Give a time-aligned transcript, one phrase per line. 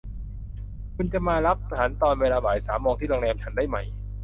[0.95, 3.77] คุณจะมารับฉันตอนเวลาบ่ายสามที่โรงแรมฉันได้ไหม